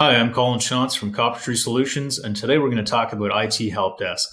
Hi, 0.00 0.14
I'm 0.14 0.32
Colin 0.32 0.60
Shantz 0.60 0.96
from 0.96 1.12
Coppertree 1.12 1.56
Solutions, 1.56 2.20
and 2.20 2.36
today 2.36 2.58
we're 2.58 2.70
going 2.70 2.76
to 2.76 2.88
talk 2.88 3.12
about 3.12 3.32
IT 3.34 3.70
Help 3.70 3.98
Desk. 3.98 4.28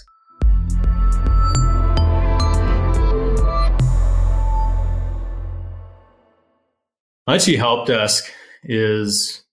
IT 7.28 7.58
Help 7.58 7.88
Desk 7.88 8.32
is 8.64 9.43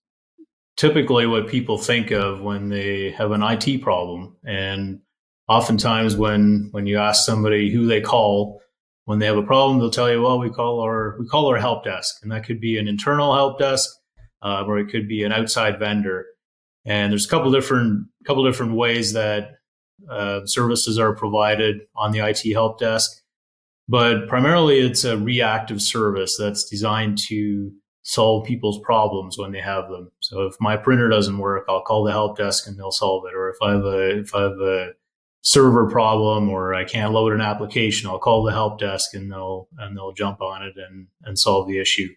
typically 0.77 1.25
what 1.25 1.47
people 1.47 1.79
think 1.79 2.11
of 2.11 2.41
when 2.41 2.69
they 2.69 3.09
have 3.09 3.31
an 3.31 3.41
IT 3.41 3.81
problem. 3.81 4.37
And 4.45 4.99
oftentimes 5.47 6.15
when 6.15 6.67
when 6.73 6.85
you 6.85 6.99
ask 6.99 7.25
somebody 7.25 7.71
who 7.73 7.87
they 7.87 8.01
call 8.01 8.61
when 9.05 9.17
they 9.17 9.25
have 9.25 9.37
a 9.37 9.41
problem, 9.41 9.79
they'll 9.79 9.89
tell 9.89 10.11
you, 10.11 10.21
well, 10.21 10.37
we 10.37 10.51
call 10.51 10.79
our 10.81 11.17
we 11.19 11.25
call 11.25 11.47
our 11.47 11.57
help 11.57 11.83
desk. 11.83 12.19
And 12.21 12.31
that 12.31 12.45
could 12.45 12.61
be 12.61 12.77
an 12.77 12.87
internal 12.87 13.33
help 13.33 13.57
desk 13.57 13.89
uh, 14.43 14.63
or 14.67 14.77
it 14.77 14.89
could 14.89 15.07
be 15.07 15.23
an 15.23 15.31
outside 15.31 15.79
vendor. 15.79 16.25
And 16.85 17.11
there's 17.11 17.25
a 17.25 17.29
couple 17.29 17.51
different 17.51 18.07
couple 18.25 18.45
different 18.45 18.73
ways 18.73 19.13
that 19.13 19.51
uh, 20.09 20.45
services 20.45 20.99
are 20.99 21.15
provided 21.15 21.81
on 21.95 22.11
the 22.11 22.19
IT 22.19 22.51
help 22.51 22.79
desk, 22.79 23.21
but 23.87 24.27
primarily 24.27 24.79
it's 24.79 25.05
a 25.05 25.17
reactive 25.17 25.81
service 25.81 26.35
that's 26.37 26.69
designed 26.69 27.17
to 27.29 27.71
solve 28.03 28.45
people's 28.45 28.79
problems 28.83 29.37
when 29.37 29.53
they 29.53 29.61
have 29.61 29.89
them. 29.89 30.11
So 30.19 30.41
if 30.41 30.55
my 30.59 30.75
printer 30.75 31.07
doesn't 31.07 31.37
work, 31.37 31.65
I'll 31.69 31.81
call 31.81 32.03
the 32.03 32.11
help 32.11 32.37
desk 32.37 32.67
and 32.67 32.77
they'll 32.77 32.91
solve 32.91 33.23
it. 33.25 33.35
Or 33.35 33.49
if 33.49 33.57
I 33.61 33.71
have 33.71 33.85
a 33.85 34.19
if 34.19 34.35
I 34.35 34.41
have 34.43 34.59
a 34.59 34.89
server 35.41 35.89
problem 35.89 36.49
or 36.49 36.73
I 36.73 36.83
can't 36.83 37.13
load 37.13 37.33
an 37.33 37.41
application, 37.41 38.09
I'll 38.09 38.19
call 38.19 38.43
the 38.43 38.51
help 38.51 38.79
desk 38.79 39.13
and 39.13 39.31
they'll 39.31 39.67
and 39.77 39.95
they'll 39.95 40.13
jump 40.13 40.41
on 40.41 40.63
it 40.63 40.73
and 40.75 41.07
and 41.23 41.39
solve 41.39 41.67
the 41.67 41.79
issue. 41.79 42.09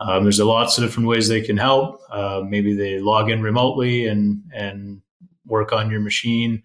Um, 0.00 0.24
there's 0.24 0.40
lots 0.40 0.76
of 0.76 0.84
different 0.84 1.08
ways 1.08 1.28
they 1.28 1.40
can 1.40 1.56
help. 1.56 2.00
Uh, 2.10 2.42
maybe 2.46 2.74
they 2.74 2.98
log 2.98 3.30
in 3.30 3.42
remotely 3.42 4.06
and 4.06 4.42
and 4.52 5.00
work 5.46 5.72
on 5.72 5.90
your 5.90 6.00
machine, 6.00 6.62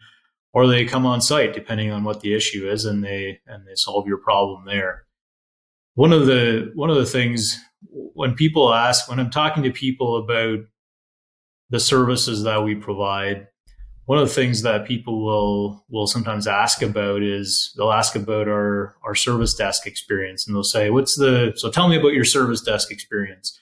or 0.53 0.67
they 0.67 0.85
come 0.85 1.05
on 1.05 1.21
site 1.21 1.53
depending 1.53 1.91
on 1.91 2.03
what 2.03 2.21
the 2.21 2.33
issue 2.33 2.69
is, 2.69 2.85
and 2.85 3.03
they 3.03 3.39
and 3.47 3.67
they 3.67 3.75
solve 3.75 4.07
your 4.07 4.17
problem 4.17 4.65
there. 4.65 5.05
One 5.95 6.13
of 6.13 6.25
the 6.25 6.71
one 6.75 6.89
of 6.89 6.95
the 6.95 7.05
things 7.05 7.57
when 7.91 8.33
people 8.33 8.73
ask 8.73 9.09
when 9.09 9.19
I'm 9.19 9.29
talking 9.29 9.63
to 9.63 9.71
people 9.71 10.17
about 10.17 10.59
the 11.69 11.79
services 11.79 12.43
that 12.43 12.63
we 12.63 12.75
provide, 12.75 13.47
one 14.09 14.17
of 14.17 14.27
the 14.27 14.33
things 14.33 14.63
that 14.63 14.87
people 14.87 15.23
will 15.23 15.85
will 15.87 16.07
sometimes 16.07 16.47
ask 16.47 16.81
about 16.81 17.21
is 17.21 17.71
they'll 17.77 17.91
ask 17.91 18.15
about 18.15 18.47
our 18.47 18.95
our 19.03 19.13
service 19.13 19.53
desk 19.53 19.85
experience 19.85 20.47
and 20.47 20.55
they'll 20.55 20.63
say 20.63 20.89
what's 20.89 21.15
the 21.15 21.53
so 21.55 21.69
tell 21.69 21.87
me 21.87 21.95
about 21.95 22.13
your 22.13 22.25
service 22.25 22.59
desk 22.59 22.91
experience. 22.91 23.55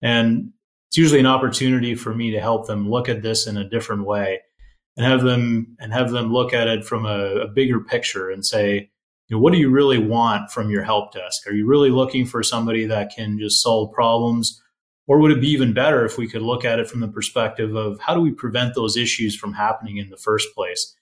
And 0.00 0.52
it's 0.88 0.98
usually 0.98 1.18
an 1.18 1.26
opportunity 1.26 1.96
for 1.96 2.14
me 2.14 2.30
to 2.30 2.40
help 2.40 2.68
them 2.68 2.88
look 2.88 3.08
at 3.08 3.22
this 3.22 3.48
in 3.48 3.56
a 3.56 3.68
different 3.68 4.04
way 4.04 4.38
and 4.96 5.04
have 5.04 5.24
them 5.24 5.76
and 5.80 5.92
have 5.92 6.12
them 6.12 6.32
look 6.32 6.52
at 6.52 6.68
it 6.68 6.84
from 6.84 7.04
a, 7.04 7.40
a 7.40 7.48
bigger 7.48 7.80
picture 7.80 8.30
and 8.30 8.46
say 8.46 8.88
you 9.26 9.36
know, 9.36 9.40
what 9.40 9.52
do 9.52 9.58
you 9.58 9.68
really 9.68 9.98
want 9.98 10.52
from 10.52 10.70
your 10.70 10.84
help 10.84 11.12
desk? 11.12 11.44
Are 11.48 11.54
you 11.54 11.66
really 11.66 11.90
looking 11.90 12.24
for 12.24 12.44
somebody 12.44 12.84
that 12.84 13.10
can 13.16 13.36
just 13.36 13.60
solve 13.60 13.92
problems 13.92 14.62
or 15.06 15.18
would 15.18 15.32
it 15.32 15.40
be 15.40 15.48
even 15.48 15.72
better 15.72 16.04
if 16.04 16.16
we 16.16 16.28
could 16.28 16.42
look 16.42 16.64
at 16.64 16.78
it 16.78 16.88
from 16.88 17.00
the 17.00 17.08
perspective 17.08 17.74
of 17.74 17.98
how 18.00 18.14
do 18.14 18.20
we 18.20 18.30
prevent 18.30 18.74
those 18.74 18.96
issues 18.96 19.36
from 19.36 19.52
happening 19.52 19.96
in 19.96 20.10
the 20.10 20.16
first 20.16 20.54
place? 20.54 20.94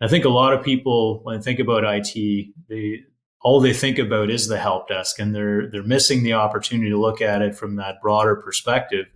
I 0.00 0.08
think 0.08 0.24
a 0.24 0.30
lot 0.30 0.52
of 0.52 0.64
people, 0.64 1.20
when 1.22 1.36
they 1.36 1.42
think 1.42 1.60
about 1.60 1.84
IT, 1.84 2.48
they 2.68 3.00
all 3.44 3.60
they 3.60 3.72
think 3.72 3.98
about 3.98 4.30
is 4.30 4.46
the 4.46 4.58
help 4.58 4.88
desk, 4.88 5.18
and 5.18 5.34
they're 5.34 5.68
they're 5.70 5.82
missing 5.82 6.22
the 6.22 6.34
opportunity 6.34 6.90
to 6.90 7.00
look 7.00 7.20
at 7.20 7.42
it 7.42 7.56
from 7.56 7.76
that 7.76 8.00
broader 8.00 8.36
perspective 8.36 9.06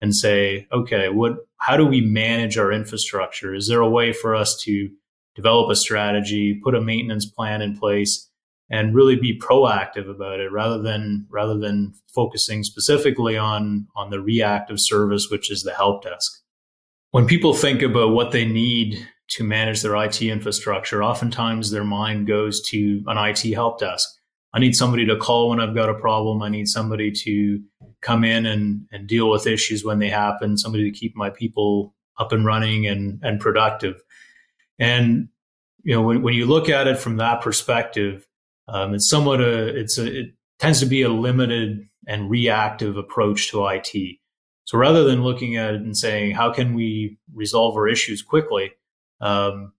and 0.00 0.14
say, 0.14 0.66
okay, 0.72 1.08
what 1.08 1.34
how 1.58 1.76
do 1.76 1.86
we 1.86 2.00
manage 2.00 2.58
our 2.58 2.72
infrastructure? 2.72 3.54
Is 3.54 3.68
there 3.68 3.80
a 3.80 3.88
way 3.88 4.12
for 4.12 4.34
us 4.34 4.56
to 4.62 4.90
develop 5.34 5.70
a 5.70 5.76
strategy, 5.76 6.60
put 6.62 6.74
a 6.74 6.80
maintenance 6.80 7.26
plan 7.26 7.62
in 7.62 7.76
place, 7.76 8.28
and 8.70 8.94
really 8.94 9.16
be 9.16 9.38
proactive 9.38 10.08
about 10.08 10.40
it 10.40 10.50
rather 10.50 10.80
than 10.80 11.26
rather 11.30 11.58
than 11.58 11.94
focusing 12.14 12.62
specifically 12.62 13.36
on 13.36 13.86
on 13.94 14.10
the 14.10 14.20
reactive 14.20 14.80
service 14.80 15.28
which 15.30 15.50
is 15.50 15.62
the 15.62 15.74
help 15.74 16.02
desk. 16.02 16.40
When 17.10 17.26
people 17.26 17.54
think 17.54 17.82
about 17.82 18.10
what 18.10 18.32
they 18.32 18.44
need 18.44 19.06
to 19.30 19.44
manage 19.44 19.82
their 19.82 19.96
IT 19.96 20.20
infrastructure 20.20 21.02
oftentimes 21.02 21.70
their 21.70 21.84
mind 21.84 22.26
goes 22.26 22.60
to 22.68 23.02
an 23.06 23.18
IT 23.18 23.52
help 23.54 23.78
desk. 23.78 24.08
I 24.52 24.60
need 24.60 24.74
somebody 24.76 25.04
to 25.06 25.16
call 25.16 25.50
when 25.50 25.60
I've 25.60 25.74
got 25.74 25.88
a 25.88 25.94
problem. 25.94 26.42
I 26.42 26.48
need 26.48 26.68
somebody 26.68 27.10
to 27.10 27.60
come 28.00 28.24
in 28.24 28.46
and 28.46 28.86
and 28.92 29.06
deal 29.06 29.30
with 29.30 29.46
issues 29.46 29.84
when 29.84 29.98
they 29.98 30.08
happen 30.08 30.56
somebody 30.56 30.90
to 30.90 30.96
keep 30.96 31.16
my 31.16 31.30
people 31.30 31.94
up 32.18 32.32
and 32.32 32.46
running 32.46 32.86
and 32.86 33.20
and 33.22 33.40
productive. 33.40 34.02
And 34.78 35.28
you 35.82 35.94
know 35.94 36.02
when, 36.02 36.22
when 36.22 36.34
you 36.34 36.46
look 36.46 36.68
at 36.68 36.86
it 36.86 36.98
from 36.98 37.16
that 37.18 37.42
perspective 37.42 38.26
um, 38.68 38.94
it's 38.94 39.08
somewhat 39.08 39.40
a 39.40 39.66
it's 39.78 39.98
a 39.98 40.20
it 40.20 40.34
tends 40.58 40.80
to 40.80 40.86
be 40.86 41.02
a 41.02 41.08
limited 41.08 41.86
and 42.06 42.30
reactive 42.30 42.96
approach 42.96 43.50
to 43.50 43.66
IT. 43.66 44.18
So 44.64 44.78
rather 44.78 45.04
than 45.04 45.22
looking 45.22 45.56
at 45.56 45.74
it 45.74 45.82
and 45.82 45.96
saying 45.96 46.32
how 46.32 46.52
can 46.52 46.74
we 46.74 47.18
resolve 47.34 47.76
our 47.76 47.86
issues 47.88 48.22
quickly, 48.22 48.72
um, 49.20 49.72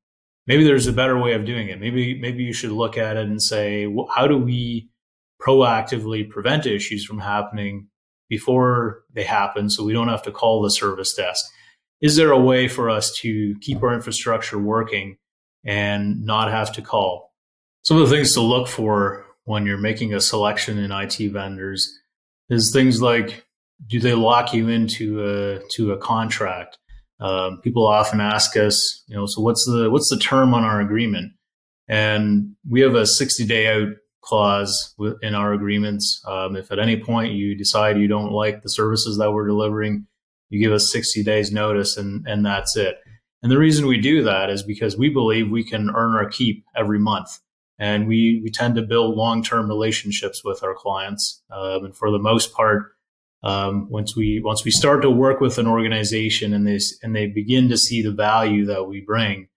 maybe 0.48 0.64
there's 0.64 0.88
a 0.88 0.94
better 0.94 1.18
way 1.18 1.34
of 1.34 1.46
doing 1.46 1.70
it. 1.70 1.80
Maybe 1.80 2.20
maybe 2.20 2.44
you 2.44 2.54
should 2.54 2.72
look 2.72 2.98
at 2.98 3.18
it 3.18 3.28
and 3.28 3.42
say 3.42 3.88
how 4.14 4.28
do 4.28 4.38
we 4.38 4.90
proactively 5.42 6.30
prevent 6.30 6.66
issues 6.66 7.06
from 7.06 7.20
happening 7.20 7.88
before 8.30 9.04
they 9.14 9.24
happen, 9.24 9.70
so 9.70 9.84
we 9.84 9.94
don't 9.94 10.08
have 10.08 10.24
to 10.24 10.32
call 10.32 10.62
the 10.62 10.72
service 10.72 11.14
desk. 11.14 11.46
Is 12.02 12.16
there 12.16 12.32
a 12.32 12.40
way 12.40 12.68
for 12.68 12.90
us 12.90 13.14
to 13.18 13.56
keep 13.62 13.82
our 13.84 13.94
infrastructure 13.94 14.60
working 14.60 15.18
and 15.64 16.24
not 16.26 16.52
have 16.52 16.74
to 16.74 16.82
call? 16.82 17.35
Some 17.86 17.98
of 17.98 18.10
the 18.10 18.16
things 18.16 18.34
to 18.34 18.42
look 18.42 18.68
for 18.68 19.28
when 19.44 19.68
you're 19.68 19.78
making 19.78 20.12
a 20.12 20.20
selection 20.20 20.80
in 20.80 20.92
IT 20.92 21.18
vendors 21.32 21.96
is 22.50 22.72
things 22.74 23.00
like 23.00 23.46
do 23.88 24.00
they 24.00 24.16
lock 24.16 24.56
you 24.56 24.70
into 24.70 25.24
a 25.24 25.60
to 25.74 25.92
a 25.92 25.98
contract? 25.98 26.80
Um, 27.20 27.62
people 27.62 27.86
often 27.86 28.20
ask 28.20 28.58
us, 28.58 29.04
you 29.06 29.16
know, 29.16 29.28
so 29.28 29.40
what's 29.40 29.64
the 29.68 29.92
what's 29.92 30.10
the 30.10 30.18
term 30.18 30.56
on 30.56 30.64
our 30.64 30.82
agreement? 30.82 31.34
And 31.88 32.56
we 32.68 32.82
have 32.82 32.96
a 32.96 33.06
60 33.06 33.46
day 33.46 33.68
out 33.68 33.90
clause 34.22 34.96
in 35.22 35.36
our 35.36 35.54
agreements. 35.54 36.24
Um, 36.26 36.56
if 36.56 36.72
at 36.72 36.80
any 36.80 37.00
point 37.00 37.34
you 37.34 37.56
decide 37.56 38.00
you 38.00 38.08
don't 38.08 38.32
like 38.32 38.64
the 38.64 38.70
services 38.70 39.20
that 39.20 39.32
we're 39.32 39.46
delivering, 39.46 40.08
you 40.50 40.60
give 40.60 40.74
us 40.74 40.92
60 40.92 41.24
days 41.24 41.52
notice, 41.52 41.98
and 41.98 42.26
and 42.28 42.44
that's 42.44 42.76
it. 42.76 42.98
And 43.44 43.52
the 43.52 43.60
reason 43.60 43.86
we 43.86 44.02
do 44.02 44.24
that 44.24 44.50
is 44.50 44.64
because 44.64 44.98
we 44.98 45.10
believe 45.10 45.52
we 45.52 45.64
can 45.64 45.92
earn 45.96 46.16
our 46.16 46.28
keep 46.28 46.66
every 46.76 46.98
month 46.98 47.42
and 47.80 48.08
we 48.08 48.42
we 48.44 48.52
tend 48.52 48.76
to 48.76 48.82
build 48.82 49.16
long 49.16 49.44
term 49.44 49.68
relationships 49.68 50.44
with 50.44 50.64
our 50.64 50.74
clients. 50.74 51.44
Um, 51.52 51.86
and 51.86 51.98
for 51.98 52.12
the 52.12 52.20
most 52.20 52.54
part, 52.54 52.96
um, 53.44 53.90
once 53.90 54.16
we 54.16 54.42
once 54.44 54.64
we 54.64 54.72
start 54.72 55.02
to 55.04 55.10
work 55.10 55.40
with 55.40 55.58
an 55.58 55.68
organization 55.68 56.54
and 56.54 56.68
they 56.68 56.80
and 57.04 57.16
they 57.16 57.28
begin 57.28 57.70
to 57.70 57.78
see 57.78 58.02
the 58.02 58.12
value 58.12 58.66
that 58.66 58.86
we 58.86 59.02
bring, 59.02 59.48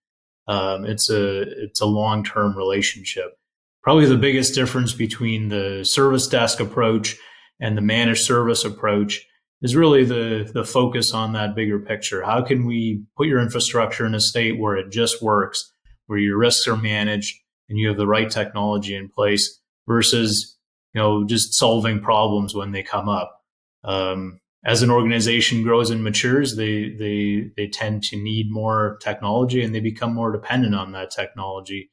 um, 0.46 0.84
it's 0.84 1.10
a 1.10 1.42
it's 1.64 1.80
a 1.80 1.86
long 1.86 2.24
term 2.24 2.56
relationship. 2.56 3.38
Probably 3.82 4.06
the 4.06 4.16
biggest 4.16 4.54
difference 4.54 4.92
between 4.92 5.48
the 5.48 5.84
service 5.84 6.26
desk 6.26 6.60
approach 6.60 7.16
and 7.60 7.76
the 7.76 7.82
managed 7.82 8.24
service 8.24 8.64
approach 8.64 9.24
is 9.62 9.74
really 9.74 10.04
the 10.04 10.50
the 10.52 10.64
focus 10.64 11.14
on 11.14 11.32
that 11.32 11.54
bigger 11.54 11.78
picture. 11.78 12.22
How 12.22 12.42
can 12.42 12.66
we 12.66 13.04
put 13.16 13.26
your 13.28 13.40
infrastructure 13.40 14.04
in 14.04 14.14
a 14.14 14.20
state 14.20 14.58
where 14.58 14.76
it 14.76 14.90
just 14.90 15.22
works, 15.22 15.72
where 16.06 16.18
your 16.18 16.38
risks 16.38 16.68
are 16.68 16.76
managed, 16.76 17.36
and 17.68 17.78
you 17.78 17.88
have 17.88 17.96
the 17.96 18.06
right 18.06 18.30
technology 18.30 18.94
in 18.94 19.08
place 19.08 19.60
versus 19.86 20.56
you 20.94 21.00
know 21.00 21.24
just 21.24 21.54
solving 21.54 22.00
problems 22.00 22.54
when 22.54 22.72
they 22.72 22.82
come 22.82 23.08
up. 23.08 23.42
Um, 23.84 24.40
as 24.64 24.82
an 24.82 24.90
organization 24.90 25.62
grows 25.62 25.90
and 25.90 26.02
matures, 26.02 26.56
they 26.56 26.90
they 26.90 27.50
they 27.56 27.68
tend 27.68 28.02
to 28.04 28.16
need 28.16 28.50
more 28.50 28.98
technology 29.00 29.62
and 29.62 29.74
they 29.74 29.80
become 29.80 30.14
more 30.14 30.32
dependent 30.32 30.74
on 30.74 30.92
that 30.92 31.10
technology. 31.10 31.90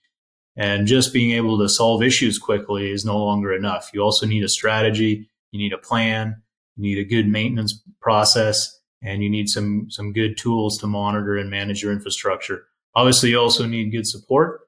And 0.57 0.88
just 0.88 1.13
being 1.13 1.31
able 1.31 1.57
to 1.60 1.69
solve 1.69 2.01
issues 2.01 2.39
quickly 2.39 2.89
is 2.89 3.04
no 3.04 3.18
longer 3.18 3.54
enough. 3.54 3.92
You 3.94 4.01
also 4.01 4.25
need 4.25 4.44
a 4.44 4.50
strategy, 4.50 5.30
you 5.51 5.60
need 5.60 5.74
a 5.74 5.78
plan, 5.78 6.42
you 6.75 6.83
need 6.83 6.98
a 6.98 7.07
good 7.07 7.28
maintenance 7.28 7.81
process, 8.01 8.80
and 9.01 9.21
you 9.21 9.30
need 9.30 9.50
some 9.50 9.88
some 9.89 10.13
good 10.13 10.38
tools 10.38 10.78
to 10.80 10.88
monitor 10.88 11.38
and 11.38 11.50
manage 11.50 11.83
your 11.83 11.92
infrastructure. 11.92 12.68
Obviously, 12.95 13.31
you 13.31 13.39
also 13.39 13.66
need 13.66 13.92
good 13.92 14.07
support, 14.07 14.62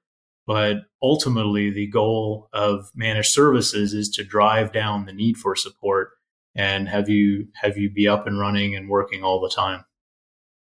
but 0.48 0.78
ultimately, 1.04 1.70
the 1.70 1.88
goal 1.88 2.48
of 2.54 2.90
managed 2.96 3.32
services 3.32 3.94
is 3.94 4.10
to 4.12 4.24
drive 4.24 4.72
down 4.72 5.06
the 5.06 5.14
need 5.14 5.36
for 5.38 5.56
support 5.56 6.12
and 6.56 6.88
have 6.90 7.10
you 7.10 7.50
have 7.62 7.78
you 7.78 7.92
be 7.92 8.08
up 8.08 8.26
and 8.26 8.40
running 8.40 8.74
and 8.74 8.90
working 8.90 9.24
all 9.24 9.42
the 9.42 9.54
time. 9.54 9.84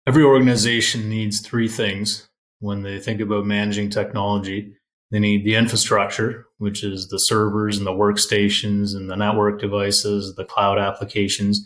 Every 0.06 0.24
organization 0.24 1.10
needs 1.10 1.40
three 1.40 1.70
things 1.70 2.30
when 2.60 2.84
they 2.84 3.00
think 3.00 3.22
about 3.22 3.46
managing 3.46 3.90
technology. 3.90 4.76
They 5.12 5.20
need 5.20 5.46
the 5.46 5.56
infrastructure, 5.56 6.46
which 6.58 6.84
is 6.84 7.08
the 7.08 7.18
servers 7.18 7.78
and 7.78 7.88
the 7.88 7.92
workstations 7.92 8.96
and 8.96 9.10
the 9.10 9.16
network 9.16 9.60
devices, 9.60 10.36
the 10.36 10.46
cloud 10.46 10.78
applications. 10.78 11.66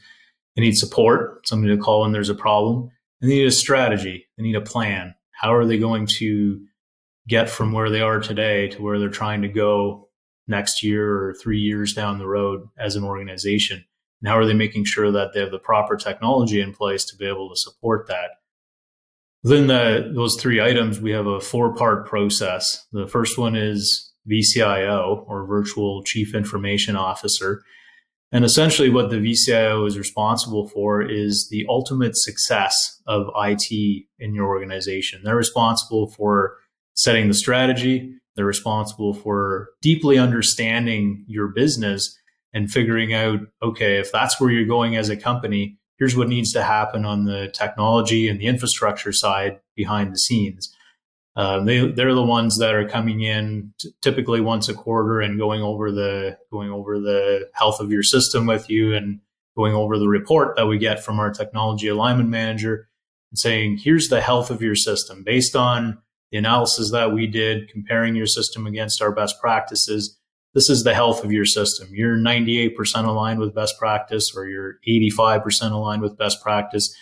They 0.55 0.61
need 0.61 0.77
support, 0.77 1.47
somebody 1.47 1.75
to 1.75 1.81
call 1.81 2.01
when 2.01 2.11
there's 2.11 2.29
a 2.29 2.35
problem. 2.35 2.91
And 3.21 3.29
they 3.31 3.35
need 3.35 3.47
a 3.47 3.51
strategy. 3.51 4.27
They 4.37 4.43
need 4.43 4.55
a 4.55 4.61
plan. 4.61 5.15
How 5.31 5.53
are 5.53 5.65
they 5.65 5.77
going 5.77 6.05
to 6.19 6.61
get 7.27 7.49
from 7.49 7.71
where 7.71 7.89
they 7.89 8.01
are 8.01 8.19
today 8.19 8.67
to 8.69 8.81
where 8.81 8.99
they're 8.99 9.09
trying 9.09 9.41
to 9.41 9.47
go 9.47 10.09
next 10.47 10.83
year 10.83 11.27
or 11.27 11.33
three 11.33 11.59
years 11.59 11.93
down 11.93 12.19
the 12.19 12.27
road 12.27 12.67
as 12.77 12.95
an 12.95 13.03
organization? 13.03 13.83
And 14.21 14.29
how 14.29 14.37
are 14.37 14.45
they 14.45 14.53
making 14.53 14.85
sure 14.85 15.11
that 15.11 15.33
they 15.33 15.39
have 15.39 15.51
the 15.51 15.59
proper 15.59 15.95
technology 15.95 16.61
in 16.61 16.73
place 16.73 17.05
to 17.05 17.15
be 17.15 17.25
able 17.25 17.49
to 17.49 17.59
support 17.59 18.07
that? 18.07 18.31
Within 19.43 19.67
the, 19.67 20.11
those 20.15 20.39
three 20.39 20.61
items, 20.61 21.01
we 21.01 21.11
have 21.11 21.27
a 21.27 21.41
four 21.41 21.75
part 21.75 22.07
process. 22.07 22.85
The 22.93 23.07
first 23.07 23.37
one 23.37 23.55
is 23.55 24.13
VCIO 24.29 25.25
or 25.27 25.45
Virtual 25.45 26.03
Chief 26.03 26.33
Information 26.33 26.95
Officer. 26.95 27.61
And 28.31 28.45
essentially, 28.45 28.89
what 28.89 29.09
the 29.09 29.17
VCIO 29.17 29.85
is 29.85 29.97
responsible 29.97 30.67
for 30.69 31.01
is 31.03 31.49
the 31.49 31.65
ultimate 31.69 32.15
success 32.15 33.01
of 33.05 33.27
IT 33.35 34.05
in 34.17 34.33
your 34.33 34.47
organization. 34.47 35.21
They're 35.23 35.35
responsible 35.35 36.07
for 36.09 36.55
setting 36.95 37.27
the 37.27 37.33
strategy, 37.33 38.13
they're 38.35 38.45
responsible 38.45 39.13
for 39.13 39.69
deeply 39.81 40.17
understanding 40.17 41.23
your 41.27 41.47
business 41.47 42.17
and 42.53 42.71
figuring 42.71 43.13
out, 43.13 43.39
okay, 43.61 43.97
if 43.97 44.11
that's 44.11 44.39
where 44.39 44.51
you're 44.51 44.65
going 44.65 44.95
as 44.95 45.09
a 45.09 45.17
company, 45.17 45.77
here's 45.97 46.15
what 46.15 46.29
needs 46.29 46.51
to 46.53 46.63
happen 46.63 47.05
on 47.05 47.25
the 47.25 47.49
technology 47.53 48.27
and 48.27 48.39
the 48.39 48.47
infrastructure 48.47 49.11
side 49.11 49.59
behind 49.75 50.11
the 50.11 50.17
scenes. 50.17 50.75
Uh, 51.35 51.63
they 51.63 51.87
they're 51.87 52.13
the 52.13 52.21
ones 52.21 52.59
that 52.59 52.75
are 52.75 52.87
coming 52.87 53.21
in 53.21 53.73
t- 53.79 53.91
typically 54.01 54.39
once 54.39 54.69
a 54.69 54.73
quarter 54.73 55.19
and 55.19 55.39
going 55.39 55.63
over 55.63 55.91
the 55.91 56.37
going 56.51 56.69
over 56.69 56.99
the 56.99 57.49
health 57.53 57.79
of 57.79 57.91
your 57.91 58.03
system 58.03 58.45
with 58.45 58.69
you 58.69 58.93
and 58.93 59.19
going 59.57 59.73
over 59.73 59.97
the 59.97 60.07
report 60.07 60.55
that 60.55 60.67
we 60.67 60.77
get 60.77 61.03
from 61.03 61.19
our 61.19 61.31
technology 61.31 61.87
alignment 61.87 62.29
manager 62.29 62.87
and 63.31 63.39
saying 63.39 63.77
here's 63.77 64.09
the 64.09 64.21
health 64.21 64.51
of 64.51 64.61
your 64.61 64.75
system 64.75 65.23
based 65.23 65.55
on 65.55 65.97
the 66.33 66.37
analysis 66.37 66.91
that 66.91 67.13
we 67.13 67.27
did 67.27 67.69
comparing 67.69 68.13
your 68.13 68.27
system 68.27 68.67
against 68.67 69.01
our 69.01 69.13
best 69.13 69.39
practices 69.39 70.19
this 70.53 70.69
is 70.69 70.83
the 70.83 70.93
health 70.93 71.23
of 71.23 71.31
your 71.31 71.45
system 71.45 71.87
you're 71.91 72.17
98% 72.17 72.75
aligned 73.07 73.39
with 73.39 73.55
best 73.55 73.79
practice 73.79 74.33
or 74.35 74.49
you're 74.49 74.79
85% 74.85 75.71
aligned 75.71 76.01
with 76.01 76.17
best 76.17 76.43
practice 76.43 76.93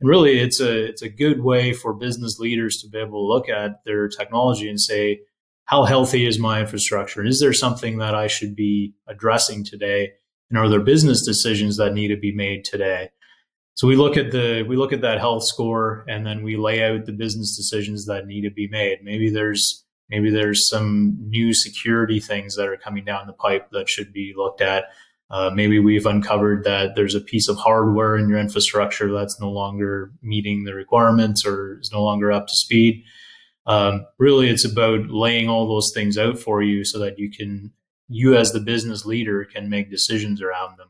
and 0.00 0.08
really, 0.08 0.38
it's 0.38 0.60
a 0.60 0.86
it's 0.86 1.02
a 1.02 1.08
good 1.08 1.42
way 1.42 1.72
for 1.72 1.92
business 1.92 2.38
leaders 2.38 2.80
to 2.80 2.88
be 2.88 2.98
able 2.98 3.20
to 3.22 3.32
look 3.32 3.48
at 3.48 3.84
their 3.84 4.08
technology 4.08 4.68
and 4.68 4.80
say, 4.80 5.20
how 5.66 5.84
healthy 5.84 6.26
is 6.26 6.38
my 6.38 6.60
infrastructure? 6.60 7.20
And 7.20 7.28
is 7.28 7.40
there 7.40 7.52
something 7.52 7.98
that 7.98 8.14
I 8.14 8.26
should 8.26 8.56
be 8.56 8.94
addressing 9.06 9.64
today? 9.64 10.12
And 10.48 10.58
are 10.58 10.68
there 10.68 10.80
business 10.80 11.24
decisions 11.24 11.76
that 11.76 11.92
need 11.92 12.08
to 12.08 12.16
be 12.16 12.34
made 12.34 12.64
today? 12.64 13.10
So 13.74 13.86
we 13.86 13.96
look 13.96 14.16
at 14.16 14.30
the 14.30 14.64
we 14.68 14.76
look 14.76 14.92
at 14.92 15.00
that 15.00 15.20
health 15.20 15.44
score 15.44 16.04
and 16.08 16.26
then 16.26 16.42
we 16.42 16.56
lay 16.56 16.82
out 16.84 17.06
the 17.06 17.12
business 17.12 17.56
decisions 17.56 18.06
that 18.06 18.26
need 18.26 18.42
to 18.42 18.50
be 18.50 18.68
made. 18.68 18.98
Maybe 19.02 19.30
there's 19.30 19.84
maybe 20.10 20.30
there's 20.30 20.68
some 20.68 21.16
new 21.28 21.54
security 21.54 22.20
things 22.20 22.56
that 22.56 22.68
are 22.68 22.76
coming 22.76 23.04
down 23.04 23.26
the 23.26 23.32
pipe 23.32 23.70
that 23.72 23.88
should 23.88 24.12
be 24.12 24.34
looked 24.36 24.60
at. 24.60 24.86
Uh, 25.30 25.48
maybe 25.54 25.78
we've 25.78 26.06
uncovered 26.06 26.64
that 26.64 26.96
there's 26.96 27.14
a 27.14 27.20
piece 27.20 27.48
of 27.48 27.56
hardware 27.56 28.16
in 28.16 28.28
your 28.28 28.38
infrastructure 28.38 29.12
that's 29.12 29.40
no 29.40 29.48
longer 29.48 30.12
meeting 30.22 30.64
the 30.64 30.74
requirements 30.74 31.46
or 31.46 31.78
is 31.80 31.92
no 31.92 32.02
longer 32.02 32.32
up 32.32 32.48
to 32.48 32.56
speed. 32.56 33.04
Um, 33.66 34.06
really, 34.18 34.48
it's 34.48 34.64
about 34.64 35.08
laying 35.08 35.48
all 35.48 35.68
those 35.68 35.92
things 35.94 36.18
out 36.18 36.38
for 36.38 36.62
you 36.62 36.84
so 36.84 36.98
that 36.98 37.18
you 37.18 37.30
can, 37.30 37.70
you 38.08 38.36
as 38.36 38.50
the 38.50 38.58
business 38.58 39.06
leader, 39.06 39.44
can 39.44 39.70
make 39.70 39.90
decisions 39.90 40.42
around 40.42 40.76
them. 40.78 40.88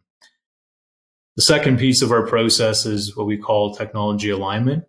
The 1.40 1.44
second 1.44 1.78
piece 1.78 2.02
of 2.02 2.12
our 2.12 2.26
process 2.26 2.84
is 2.84 3.16
what 3.16 3.26
we 3.26 3.38
call 3.38 3.74
technology 3.74 4.28
alignment. 4.28 4.84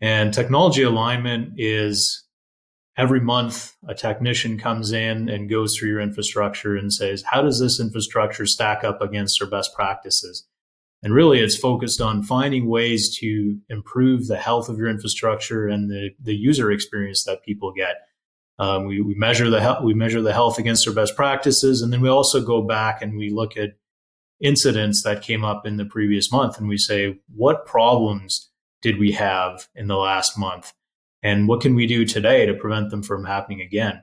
And 0.00 0.32
technology 0.32 0.82
alignment 0.82 1.52
is 1.58 2.24
every 2.96 3.20
month 3.20 3.76
a 3.86 3.94
technician 3.94 4.58
comes 4.58 4.92
in 4.92 5.28
and 5.28 5.50
goes 5.50 5.76
through 5.76 5.90
your 5.90 6.00
infrastructure 6.00 6.74
and 6.74 6.90
says 6.90 7.22
how 7.30 7.42
does 7.42 7.60
this 7.60 7.78
infrastructure 7.78 8.46
stack 8.46 8.82
up 8.82 9.02
against 9.02 9.42
our 9.42 9.48
best 9.50 9.74
practices 9.74 10.46
and 11.02 11.12
really 11.12 11.38
it's 11.38 11.58
focused 11.58 12.00
on 12.00 12.22
finding 12.22 12.66
ways 12.66 13.14
to 13.18 13.58
improve 13.68 14.26
the 14.26 14.38
health 14.38 14.70
of 14.70 14.78
your 14.78 14.88
infrastructure 14.88 15.68
and 15.68 15.90
the, 15.90 16.08
the 16.18 16.34
user 16.34 16.72
experience 16.72 17.24
that 17.24 17.44
people 17.44 17.72
get 17.72 17.96
um, 18.58 18.86
we, 18.86 19.02
we 19.02 19.14
measure 19.16 19.50
the 19.50 19.60
health 19.60 19.84
we 19.84 19.92
measure 19.92 20.22
the 20.22 20.32
health 20.32 20.58
against 20.58 20.88
our 20.88 20.94
best 20.94 21.14
practices 21.14 21.82
and 21.82 21.92
then 21.92 22.00
we 22.00 22.08
also 22.08 22.42
go 22.42 22.62
back 22.62 23.02
and 23.02 23.18
we 23.18 23.28
look 23.28 23.58
at 23.58 23.74
incidents 24.40 25.02
that 25.02 25.22
came 25.22 25.44
up 25.44 25.66
in 25.66 25.76
the 25.76 25.84
previous 25.84 26.32
month 26.32 26.58
and 26.58 26.68
we 26.68 26.78
say 26.78 27.18
what 27.34 27.66
problems 27.66 28.50
did 28.82 28.98
we 28.98 29.12
have 29.12 29.68
in 29.74 29.86
the 29.86 29.96
last 29.96 30.38
month? 30.38 30.72
And 31.22 31.48
what 31.48 31.60
can 31.60 31.74
we 31.74 31.86
do 31.86 32.06
today 32.06 32.46
to 32.46 32.54
prevent 32.54 32.90
them 32.90 33.02
from 33.02 33.24
happening 33.24 33.60
again? 33.60 34.02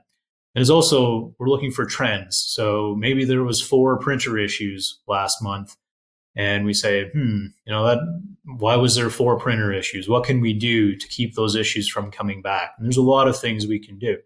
And 0.54 0.62
it's 0.62 0.70
also 0.70 1.34
we're 1.38 1.48
looking 1.48 1.72
for 1.72 1.84
trends. 1.84 2.36
So 2.48 2.94
maybe 2.98 3.24
there 3.24 3.42
was 3.42 3.60
four 3.60 3.98
printer 3.98 4.38
issues 4.38 5.00
last 5.06 5.42
month 5.42 5.76
and 6.36 6.64
we 6.64 6.72
say 6.72 7.10
hmm 7.10 7.46
you 7.66 7.72
know 7.72 7.84
that 7.84 7.98
why 8.44 8.76
was 8.76 8.94
there 8.94 9.10
four 9.10 9.38
printer 9.38 9.72
issues? 9.72 10.08
What 10.08 10.24
can 10.24 10.40
we 10.40 10.54
do 10.54 10.96
to 10.96 11.08
keep 11.08 11.34
those 11.34 11.54
issues 11.56 11.88
from 11.88 12.10
coming 12.10 12.40
back? 12.40 12.72
And 12.78 12.86
there's 12.86 12.96
a 12.96 13.02
lot 13.02 13.28
of 13.28 13.38
things 13.38 13.66
we 13.66 13.78
can 13.78 13.98
do. 13.98 14.18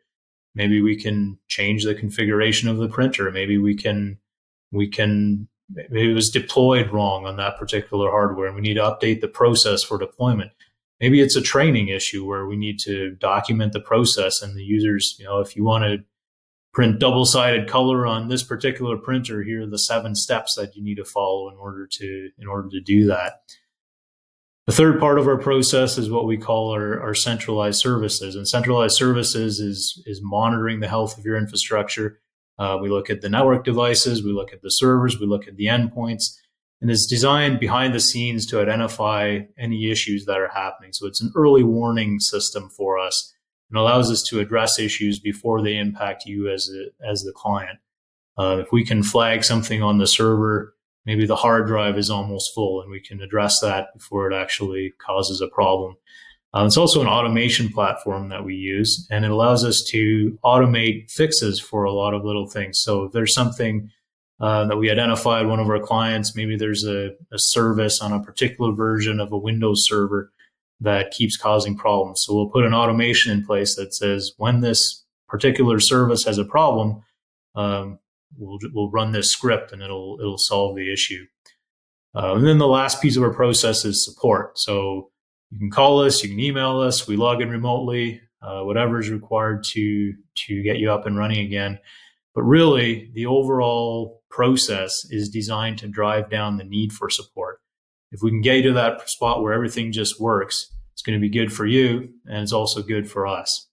Maybe 0.54 0.82
we 0.82 0.96
can 0.96 1.38
change 1.48 1.84
the 1.84 1.94
configuration 1.94 2.68
of 2.68 2.76
the 2.76 2.88
printer. 2.88 3.30
Maybe 3.30 3.58
we 3.58 3.74
can 3.74 4.18
we 4.70 4.88
can 4.88 5.48
maybe 5.74 6.10
it 6.10 6.14
was 6.14 6.30
deployed 6.30 6.90
wrong 6.90 7.26
on 7.26 7.36
that 7.36 7.58
particular 7.58 8.10
hardware 8.10 8.46
and 8.46 8.54
we 8.54 8.62
need 8.62 8.74
to 8.74 8.80
update 8.80 9.20
the 9.20 9.28
process 9.28 9.82
for 9.82 9.98
deployment 9.98 10.52
maybe 11.02 11.20
it's 11.20 11.36
a 11.36 11.42
training 11.42 11.88
issue 11.88 12.24
where 12.24 12.46
we 12.46 12.56
need 12.56 12.78
to 12.78 13.10
document 13.16 13.72
the 13.72 13.80
process 13.80 14.40
and 14.40 14.56
the 14.56 14.62
users, 14.62 15.16
you 15.18 15.24
know, 15.24 15.40
if 15.40 15.56
you 15.56 15.64
want 15.64 15.82
to 15.82 15.98
print 16.72 17.00
double 17.00 17.26
sided 17.26 17.68
color 17.68 18.06
on 18.06 18.28
this 18.28 18.44
particular 18.44 18.96
printer, 18.96 19.42
here 19.42 19.64
are 19.64 19.66
the 19.66 19.78
seven 19.78 20.14
steps 20.14 20.54
that 20.54 20.74
you 20.76 20.82
need 20.82 20.94
to 20.94 21.04
follow 21.04 21.50
in 21.50 21.56
order 21.56 21.86
to 21.86 22.30
in 22.38 22.46
order 22.46 22.68
to 22.70 22.80
do 22.80 23.06
that. 23.06 23.42
The 24.66 24.72
third 24.72 25.00
part 25.00 25.18
of 25.18 25.26
our 25.26 25.38
process 25.38 25.98
is 25.98 26.08
what 26.08 26.24
we 26.24 26.36
call 26.36 26.70
our, 26.70 27.00
our 27.00 27.16
centralized 27.16 27.80
services. 27.80 28.36
And 28.36 28.46
centralized 28.46 28.94
services 28.94 29.58
is, 29.58 30.00
is 30.06 30.20
monitoring 30.22 30.78
the 30.78 30.88
health 30.88 31.18
of 31.18 31.24
your 31.24 31.36
infrastructure. 31.36 32.20
Uh, 32.62 32.78
we 32.80 32.88
look 32.88 33.10
at 33.10 33.22
the 33.22 33.28
network 33.28 33.64
devices, 33.64 34.22
we 34.22 34.30
look 34.30 34.52
at 34.52 34.62
the 34.62 34.70
servers, 34.70 35.18
we 35.18 35.26
look 35.26 35.48
at 35.48 35.56
the 35.56 35.66
endpoints, 35.66 36.38
and 36.80 36.92
is 36.92 37.06
designed 37.06 37.58
behind 37.58 37.92
the 37.92 37.98
scenes 37.98 38.46
to 38.46 38.60
identify 38.60 39.40
any 39.58 39.90
issues 39.90 40.26
that 40.26 40.38
are 40.38 40.52
happening. 40.54 40.92
So 40.92 41.08
it's 41.08 41.20
an 41.20 41.32
early 41.34 41.64
warning 41.64 42.20
system 42.20 42.68
for 42.68 43.00
us 43.00 43.34
and 43.68 43.76
allows 43.76 44.12
us 44.12 44.22
to 44.28 44.38
address 44.38 44.78
issues 44.78 45.18
before 45.18 45.60
they 45.60 45.76
impact 45.76 46.24
you 46.24 46.48
as 46.48 46.70
a, 46.70 47.10
as 47.10 47.24
the 47.24 47.32
client. 47.32 47.80
Uh, 48.38 48.58
if 48.60 48.70
we 48.70 48.84
can 48.84 49.02
flag 49.02 49.42
something 49.42 49.82
on 49.82 49.98
the 49.98 50.06
server, 50.06 50.76
maybe 51.04 51.26
the 51.26 51.42
hard 51.44 51.66
drive 51.66 51.98
is 51.98 52.10
almost 52.10 52.54
full, 52.54 52.80
and 52.80 52.92
we 52.92 53.00
can 53.00 53.20
address 53.20 53.58
that 53.58 53.88
before 53.92 54.30
it 54.30 54.36
actually 54.36 54.92
causes 55.04 55.40
a 55.40 55.48
problem. 55.48 55.96
Uh, 56.54 56.64
it's 56.66 56.76
also 56.76 57.00
an 57.00 57.06
automation 57.06 57.68
platform 57.70 58.28
that 58.28 58.44
we 58.44 58.54
use, 58.54 59.06
and 59.10 59.24
it 59.24 59.30
allows 59.30 59.64
us 59.64 59.82
to 59.88 60.38
automate 60.44 61.10
fixes 61.10 61.58
for 61.58 61.84
a 61.84 61.92
lot 61.92 62.12
of 62.12 62.24
little 62.24 62.46
things. 62.46 62.80
So 62.82 63.04
if 63.04 63.12
there's 63.12 63.34
something 63.34 63.90
uh, 64.42 64.66
that 64.66 64.76
we 64.76 64.90
identified 64.90 65.46
one 65.46 65.60
of 65.60 65.68
our 65.68 65.78
clients. 65.78 66.34
Maybe 66.34 66.56
there's 66.56 66.84
a, 66.84 67.10
a, 67.32 67.38
service 67.38 68.00
on 68.00 68.12
a 68.12 68.20
particular 68.20 68.72
version 68.72 69.20
of 69.20 69.30
a 69.30 69.38
Windows 69.38 69.86
server 69.86 70.32
that 70.80 71.12
keeps 71.12 71.36
causing 71.36 71.76
problems. 71.76 72.24
So 72.24 72.34
we'll 72.34 72.48
put 72.48 72.64
an 72.64 72.74
automation 72.74 73.30
in 73.30 73.46
place 73.46 73.76
that 73.76 73.94
says 73.94 74.32
when 74.38 74.60
this 74.60 75.04
particular 75.28 75.78
service 75.78 76.24
has 76.24 76.38
a 76.38 76.44
problem, 76.44 77.04
um, 77.54 78.00
we'll, 78.36 78.58
we'll 78.74 78.90
run 78.90 79.12
this 79.12 79.30
script 79.30 79.70
and 79.70 79.80
it'll 79.80 80.18
it'll 80.20 80.38
solve 80.38 80.74
the 80.74 80.92
issue. 80.92 81.24
Uh, 82.12 82.34
and 82.34 82.44
then 82.44 82.58
the 82.58 82.66
last 82.66 83.00
piece 83.00 83.16
of 83.16 83.22
our 83.22 83.32
process 83.32 83.84
is 83.84 84.04
support. 84.04 84.58
So 84.58 85.11
you 85.52 85.58
can 85.58 85.70
call 85.70 86.02
us, 86.02 86.22
you 86.22 86.30
can 86.30 86.40
email 86.40 86.80
us, 86.80 87.06
we 87.06 87.16
log 87.16 87.42
in 87.42 87.50
remotely, 87.50 88.22
uh, 88.42 88.62
whatever 88.62 88.98
is 88.98 89.10
required 89.10 89.64
to 89.64 90.14
to 90.46 90.62
get 90.62 90.78
you 90.78 90.90
up 90.90 91.06
and 91.06 91.18
running 91.18 91.44
again. 91.44 91.78
But 92.34 92.42
really, 92.42 93.10
the 93.14 93.26
overall 93.26 94.22
process 94.30 95.04
is 95.10 95.28
designed 95.28 95.78
to 95.78 95.88
drive 95.88 96.30
down 96.30 96.56
the 96.56 96.64
need 96.64 96.92
for 96.92 97.10
support. 97.10 97.60
If 98.10 98.20
we 98.22 98.30
can 98.30 98.40
get 98.40 98.56
you 98.56 98.62
to 98.64 98.72
that 98.72 99.08
spot 99.10 99.42
where 99.42 99.52
everything 99.52 99.92
just 99.92 100.18
works, 100.18 100.72
it's 100.94 101.02
going 101.02 101.18
to 101.18 101.20
be 101.20 101.28
good 101.28 101.52
for 101.52 101.66
you 101.66 102.08
and 102.26 102.42
it's 102.42 102.52
also 102.52 102.82
good 102.82 103.10
for 103.10 103.26
us. 103.26 103.68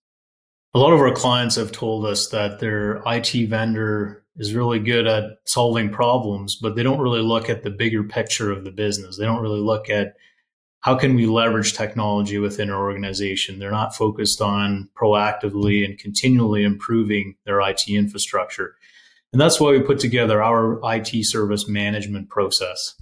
A 0.74 0.80
lot 0.80 0.94
of 0.94 1.00
our 1.00 1.14
clients 1.14 1.56
have 1.56 1.72
told 1.72 2.06
us 2.06 2.28
that 2.30 2.60
their 2.60 3.02
IT 3.06 3.50
vendor 3.50 4.24
is 4.36 4.54
really 4.54 4.80
good 4.80 5.08
at 5.08 5.24
solving 5.46 5.90
problems, 5.90 6.58
but 6.62 6.76
they 6.76 6.84
don't 6.84 7.00
really 7.00 7.22
look 7.22 7.50
at 7.50 7.64
the 7.64 7.70
bigger 7.70 8.04
picture 8.04 8.52
of 8.52 8.64
the 8.64 8.72
business. 8.72 9.18
They 9.18 9.26
don't 9.26 9.42
really 9.42 9.62
look 9.62 9.90
at 9.90 10.14
how 10.82 10.96
can 10.96 11.16
we 11.16 11.26
leverage 11.26 11.74
technology 11.74 12.38
within 12.38 12.70
our 12.70 12.82
organization? 12.82 13.60
They're 13.60 13.72
not 13.72 13.96
focused 13.96 14.42
on 14.42 14.90
proactively 14.96 15.84
and 15.84 15.98
continually 15.98 16.64
improving 16.64 17.36
their 17.46 17.60
IT 17.62 17.90
infrastructure. 17.90 18.76
And 19.34 19.42
that's 19.42 19.60
why 19.60 19.72
we 19.72 19.82
put 19.82 20.00
together 20.00 20.42
our 20.42 20.80
IT 20.84 21.26
service 21.26 21.68
management 21.68 22.30
process. 22.30 22.96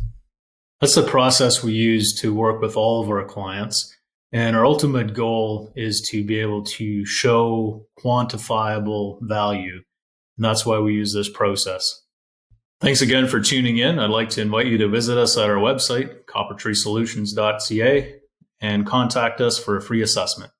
That's 0.82 0.96
the 0.96 1.04
process 1.04 1.64
we 1.64 1.74
use 1.74 2.20
to 2.22 2.34
work 2.34 2.62
with 2.62 2.76
all 2.76 3.02
of 3.02 3.10
our 3.10 3.26
clients. 3.26 3.96
And 4.32 4.56
our 4.56 4.66
ultimate 4.66 5.14
goal 5.14 5.72
is 5.76 6.02
to 6.10 6.24
be 6.24 6.40
able 6.40 6.64
to 6.64 7.06
show 7.06 7.88
quantifiable 7.98 9.20
value. 9.22 9.84
And 10.38 10.46
that's 10.46 10.66
why 10.66 10.80
we 10.80 10.94
use 10.94 11.14
this 11.14 11.30
process. 11.30 12.04
Thanks 12.80 13.02
again 13.02 13.28
for 13.28 13.40
tuning 13.40 13.78
in. 13.78 13.98
I'd 13.98 14.12
like 14.12 14.30
to 14.32 14.42
invite 14.42 14.68
you 14.68 14.78
to 14.78 14.88
visit 14.88 15.18
us 15.18 15.36
at 15.36 15.50
our 15.50 15.56
website, 15.56 16.26
coppertreesolutions.ca, 16.26 18.16
and 18.62 18.86
contact 18.86 19.42
us 19.42 19.58
for 19.58 19.78
a 19.78 19.82
free 19.82 20.04
assessment. 20.04 20.52